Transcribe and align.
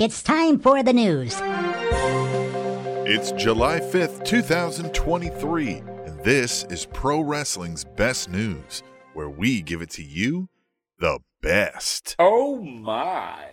It's 0.00 0.22
time 0.22 0.58
for 0.58 0.82
the 0.82 0.94
news. 0.94 1.36
It's 3.06 3.32
July 3.32 3.80
5th, 3.80 4.24
2023, 4.24 5.72
and 6.06 6.24
this 6.24 6.64
is 6.70 6.86
Pro 6.86 7.20
Wrestling's 7.20 7.84
Best 7.84 8.30
News, 8.30 8.82
where 9.12 9.28
we 9.28 9.60
give 9.60 9.82
it 9.82 9.90
to 9.90 10.02
you 10.02 10.48
the 11.00 11.18
best. 11.42 12.16
Oh 12.18 12.62
my. 12.62 13.50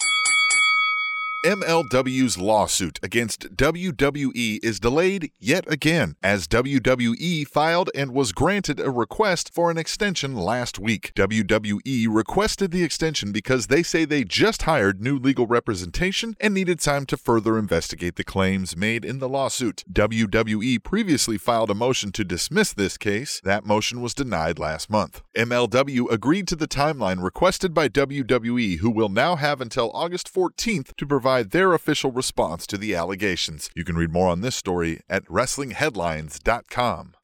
MLW's 1.47 2.37
lawsuit 2.37 2.99
against 3.01 3.55
WWE 3.55 4.59
is 4.61 4.81
delayed 4.81 5.31
yet 5.39 5.63
again 5.71 6.17
as 6.21 6.45
WWE 6.45 7.47
filed 7.47 7.89
and 7.95 8.11
was 8.11 8.33
granted 8.33 8.81
a 8.81 8.91
request 8.91 9.53
for 9.53 9.71
an 9.71 9.77
extension 9.77 10.35
last 10.35 10.77
week. 10.77 11.13
WWE 11.15 12.07
requested 12.09 12.71
the 12.71 12.83
extension 12.83 13.31
because 13.31 13.67
they 13.67 13.81
say 13.81 14.03
they 14.03 14.25
just 14.25 14.63
hired 14.63 15.01
new 15.01 15.17
legal 15.17 15.47
representation 15.47 16.35
and 16.41 16.53
needed 16.53 16.81
time 16.81 17.05
to 17.05 17.15
further 17.15 17.57
investigate 17.57 18.17
the 18.17 18.25
claims 18.25 18.75
made 18.75 19.05
in 19.05 19.19
the 19.19 19.29
lawsuit. 19.29 19.85
WWE 19.89 20.83
previously 20.83 21.37
filed 21.37 21.71
a 21.71 21.73
motion 21.73 22.11
to 22.11 22.25
dismiss 22.25 22.73
this 22.73 22.97
case. 22.97 23.39
That 23.45 23.65
motion 23.65 24.01
was 24.01 24.13
denied 24.13 24.59
last 24.59 24.89
month. 24.89 25.21
MLW 25.33 26.11
agreed 26.11 26.49
to 26.49 26.57
the 26.57 26.67
timeline 26.67 27.23
requested 27.23 27.73
by 27.73 27.87
WWE, 27.87 28.79
who 28.79 28.89
will 28.89 29.07
now 29.07 29.37
have 29.37 29.61
until 29.61 29.91
August 29.93 30.29
14th 30.33 30.93
to 30.97 31.07
provide 31.07 31.36
provide 31.37 31.51
their 31.51 31.73
official 31.73 32.11
response 32.11 32.65
to 32.65 32.77
the 32.77 32.95
allegations. 32.95 33.69
You 33.75 33.83
can 33.83 33.95
read 33.95 34.11
more 34.11 34.27
on 34.27 34.41
this 34.41 34.55
story 34.55 35.01
at 35.07 35.23
WrestlingHeadlines.com. 35.25 37.16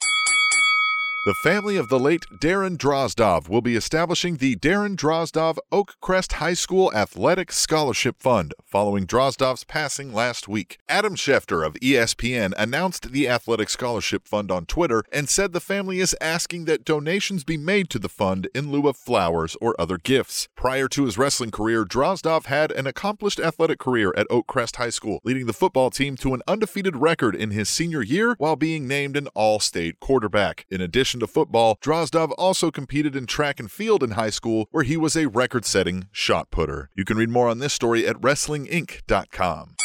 The 1.25 1.33
family 1.33 1.77
of 1.77 1.87
the 1.87 2.01
late 2.01 2.25
Darren 2.41 2.75
Drozdov 2.75 3.47
will 3.47 3.61
be 3.61 3.77
establishing 3.77 4.35
the 4.35 4.57
Darren 4.57 4.97
Drozdov 4.97 5.57
Oakcrest 5.71 6.33
High 6.33 6.53
School 6.53 6.91
Athletic 6.93 7.49
Scholarship 7.49 8.19
Fund 8.19 8.53
following 8.65 9.07
Drozdov's 9.07 9.63
passing 9.63 10.13
last 10.13 10.49
week. 10.49 10.79
Adam 10.89 11.15
Schefter 11.15 11.65
of 11.65 11.75
ESPN 11.75 12.51
announced 12.57 13.13
the 13.13 13.29
Athletic 13.29 13.69
Scholarship 13.69 14.27
Fund 14.27 14.51
on 14.51 14.65
Twitter 14.65 15.01
and 15.13 15.29
said 15.29 15.53
the 15.53 15.61
family 15.61 16.01
is 16.01 16.13
asking 16.19 16.65
that 16.65 16.83
donations 16.83 17.45
be 17.45 17.55
made 17.55 17.89
to 17.91 17.99
the 17.99 18.09
fund 18.09 18.49
in 18.53 18.69
lieu 18.69 18.89
of 18.89 18.97
flowers 18.97 19.55
or 19.61 19.79
other 19.79 19.97
gifts. 19.97 20.49
Prior 20.57 20.89
to 20.89 21.05
his 21.05 21.17
wrestling 21.17 21.51
career, 21.51 21.85
Drozdov 21.85 22.47
had 22.47 22.69
an 22.73 22.85
accomplished 22.85 23.39
athletic 23.39 23.79
career 23.79 24.13
at 24.17 24.27
Oakcrest 24.27 24.75
High 24.75 24.89
School, 24.89 25.21
leading 25.23 25.45
the 25.45 25.53
football 25.53 25.89
team 25.89 26.17
to 26.17 26.33
an 26.33 26.41
undefeated 26.49 26.97
record 26.97 27.33
in 27.33 27.51
his 27.51 27.69
senior 27.69 28.01
year 28.01 28.35
while 28.39 28.57
being 28.57 28.89
named 28.89 29.15
an 29.15 29.27
all 29.27 29.61
state 29.61 30.01
quarterback. 30.01 30.65
In 30.69 30.81
addition, 30.81 31.12
addition 31.13 31.19
to 31.19 31.31
football, 31.31 31.77
Drozdov 31.81 32.31
also 32.37 32.71
competed 32.71 33.15
in 33.15 33.25
track 33.25 33.59
and 33.59 33.71
field 33.71 34.03
in 34.03 34.11
high 34.11 34.31
school, 34.31 34.67
where 34.71 34.83
he 34.83 34.97
was 34.97 35.15
a 35.15 35.27
record 35.27 35.65
setting 35.65 36.07
shot 36.11 36.49
putter. 36.51 36.89
You 36.95 37.05
can 37.05 37.17
read 37.17 37.29
more 37.29 37.49
on 37.49 37.59
this 37.59 37.73
story 37.73 38.07
at 38.07 38.17
WrestlingInc.com. 38.17 39.75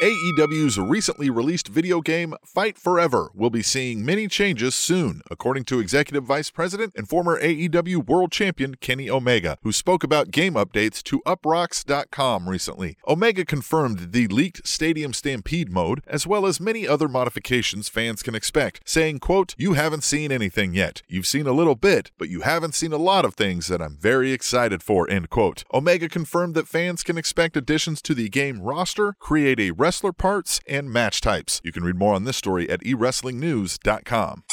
AEW's 0.00 0.78
recently 0.78 1.28
released 1.28 1.68
video 1.68 2.00
game 2.00 2.34
Fight 2.42 2.78
Forever 2.78 3.30
will 3.34 3.50
be 3.50 3.62
seeing 3.62 4.02
many 4.02 4.28
changes 4.28 4.74
soon, 4.74 5.20
according 5.30 5.64
to 5.64 5.78
Executive 5.78 6.24
Vice 6.24 6.50
President 6.50 6.94
and 6.96 7.06
former 7.06 7.38
AEW 7.38 8.06
World 8.06 8.32
Champion 8.32 8.76
Kenny 8.76 9.10
Omega, 9.10 9.58
who 9.62 9.72
spoke 9.72 10.02
about 10.02 10.30
game 10.30 10.54
updates 10.54 11.02
to 11.02 11.20
Uproxx.com 11.26 12.48
recently. 12.48 12.96
Omega 13.06 13.44
confirmed 13.44 14.12
the 14.12 14.26
leaked 14.28 14.66
Stadium 14.66 15.12
Stampede 15.12 15.70
mode, 15.70 16.02
as 16.06 16.26
well 16.26 16.46
as 16.46 16.60
many 16.60 16.88
other 16.88 17.06
modifications 17.06 17.90
fans 17.90 18.22
can 18.22 18.34
expect, 18.34 18.80
saying, 18.86 19.18
quote, 19.18 19.54
You 19.58 19.74
haven't 19.74 20.04
seen 20.04 20.32
anything 20.32 20.72
yet. 20.72 21.02
You've 21.08 21.26
seen 21.26 21.46
a 21.46 21.52
little 21.52 21.74
bit, 21.74 22.10
but 22.16 22.30
you 22.30 22.40
haven't 22.40 22.74
seen 22.74 22.94
a 22.94 22.96
lot 22.96 23.26
of 23.26 23.34
things 23.34 23.66
that 23.66 23.82
I'm 23.82 23.98
very 23.98 24.32
excited 24.32 24.82
for, 24.82 25.10
end 25.10 25.28
quote. 25.28 25.64
Omega 25.74 26.08
confirmed 26.08 26.54
that 26.54 26.68
fans 26.68 27.02
can 27.02 27.18
expect 27.18 27.54
additions 27.54 28.00
to 28.00 28.14
the 28.14 28.30
game 28.30 28.62
roster, 28.62 29.14
create 29.18 29.60
a 29.60 29.72
wrestler 29.90 30.12
parts, 30.12 30.60
and 30.68 30.88
match 30.92 31.20
types. 31.20 31.60
You 31.64 31.72
can 31.72 31.82
read 31.82 31.96
more 31.96 32.14
on 32.14 32.22
this 32.22 32.36
story 32.36 32.70
at 32.70 32.80
eWrestlingNews.com. 32.84 34.44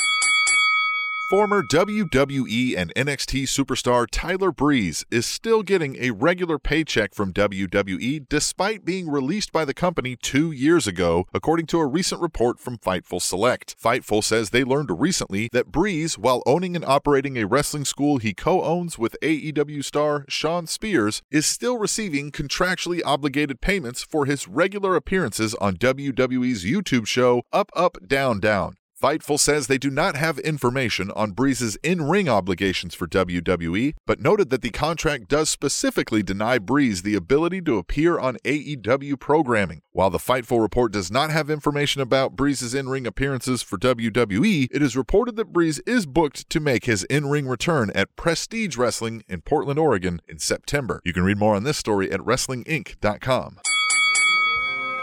Former 1.29 1.61
WWE 1.61 2.77
and 2.77 2.93
NXT 2.95 3.47
superstar 3.47 4.07
Tyler 4.09 4.53
Breeze 4.53 5.03
is 5.11 5.25
still 5.25 5.61
getting 5.61 5.97
a 5.97 6.11
regular 6.11 6.57
paycheck 6.57 7.13
from 7.13 7.33
WWE 7.33 8.29
despite 8.29 8.85
being 8.85 9.09
released 9.09 9.51
by 9.51 9.65
the 9.65 9.73
company 9.73 10.15
two 10.15 10.53
years 10.53 10.87
ago, 10.87 11.25
according 11.33 11.65
to 11.65 11.79
a 11.79 11.85
recent 11.85 12.21
report 12.21 12.61
from 12.61 12.77
Fightful 12.77 13.21
Select. 13.21 13.75
Fightful 13.77 14.23
says 14.23 14.51
they 14.51 14.63
learned 14.63 15.01
recently 15.01 15.49
that 15.51 15.69
Breeze, 15.69 16.17
while 16.17 16.41
owning 16.45 16.77
and 16.77 16.85
operating 16.85 17.35
a 17.35 17.45
wrestling 17.45 17.83
school 17.83 18.19
he 18.19 18.33
co 18.33 18.63
owns 18.63 18.97
with 18.97 19.17
AEW 19.21 19.83
star 19.83 20.23
Shawn 20.29 20.65
Spears, 20.65 21.21
is 21.29 21.45
still 21.45 21.77
receiving 21.77 22.31
contractually 22.31 23.01
obligated 23.03 23.59
payments 23.59 24.01
for 24.01 24.27
his 24.27 24.47
regular 24.47 24.95
appearances 24.95 25.53
on 25.55 25.75
WWE's 25.75 26.63
YouTube 26.63 27.05
show 27.05 27.41
Up, 27.51 27.69
Up, 27.75 27.97
Down, 28.07 28.39
Down. 28.39 28.77
Fightful 29.01 29.39
says 29.39 29.67
they 29.67 29.77
do 29.77 29.91
not 29.91 30.15
have 30.15 30.39
information 30.39 31.11
on 31.11 31.31
Breeze's 31.31 31.75
in 31.83 32.09
ring 32.09 32.27
obligations 32.27 32.95
for 32.95 33.05
WWE, 33.05 33.93
but 34.07 34.19
noted 34.19 34.49
that 34.49 34.63
the 34.63 34.71
contract 34.71 35.27
does 35.27 35.49
specifically 35.49 36.23
deny 36.23 36.57
Breeze 36.57 37.03
the 37.03 37.13
ability 37.13 37.61
to 37.61 37.77
appear 37.77 38.17
on 38.17 38.37
AEW 38.43 39.19
programming. 39.19 39.83
While 39.91 40.09
the 40.09 40.17
Fightful 40.17 40.59
report 40.59 40.91
does 40.91 41.11
not 41.11 41.29
have 41.29 41.51
information 41.51 42.01
about 42.01 42.35
Breeze's 42.35 42.73
in 42.73 42.89
ring 42.89 43.05
appearances 43.05 43.61
for 43.61 43.77
WWE, 43.77 44.67
it 44.71 44.81
is 44.81 44.97
reported 44.97 45.35
that 45.35 45.53
Breeze 45.53 45.79
is 45.85 46.07
booked 46.07 46.49
to 46.49 46.59
make 46.59 46.85
his 46.85 47.03
in 47.03 47.27
ring 47.27 47.47
return 47.47 47.91
at 47.93 48.15
Prestige 48.15 48.77
Wrestling 48.77 49.23
in 49.27 49.41
Portland, 49.41 49.77
Oregon 49.77 50.21
in 50.27 50.39
September. 50.39 51.01
You 51.03 51.13
can 51.13 51.23
read 51.23 51.37
more 51.37 51.55
on 51.55 51.65
this 51.65 51.77
story 51.77 52.11
at 52.11 52.21
WrestlingInc.com. 52.21 53.59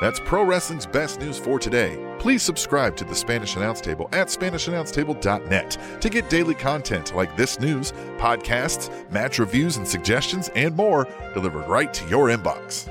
That's 0.00 0.20
pro 0.20 0.42
wrestling's 0.42 0.86
best 0.86 1.20
news 1.20 1.38
for 1.38 1.58
today. 1.58 1.98
Please 2.18 2.42
subscribe 2.42 2.96
to 2.96 3.04
the 3.04 3.14
Spanish 3.14 3.56
Announce 3.56 3.80
Table 3.80 4.08
at 4.12 4.28
SpanishAnnounceTable.net 4.28 5.78
to 6.00 6.08
get 6.08 6.30
daily 6.30 6.54
content 6.54 7.14
like 7.14 7.36
this 7.36 7.60
news, 7.60 7.92
podcasts, 8.18 8.90
match 9.10 9.38
reviews 9.38 9.76
and 9.76 9.86
suggestions, 9.86 10.48
and 10.56 10.74
more 10.74 11.06
delivered 11.34 11.68
right 11.68 11.92
to 11.94 12.08
your 12.08 12.28
inbox. 12.28 12.88